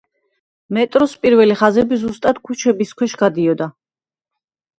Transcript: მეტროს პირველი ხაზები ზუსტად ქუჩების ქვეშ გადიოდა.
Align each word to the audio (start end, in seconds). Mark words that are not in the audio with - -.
მეტროს 0.77 1.13
პირველი 1.25 1.57
ხაზები 1.59 1.99
ზუსტად 2.05 2.41
ქუჩების 2.49 2.95
ქვეშ 3.03 3.15
გადიოდა. 3.21 3.71